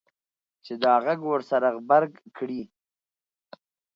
چې 0.65 0.73
دا 0.83 0.93
غږ 1.05 1.19
ورسره 1.31 1.67
غبرګ 1.75 2.13
کړي. 2.37 2.61